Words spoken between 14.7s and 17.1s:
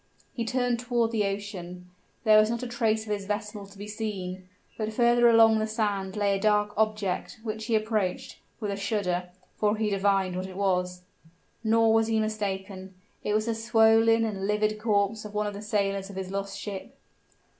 corpse of one of the sailors of his lost ship.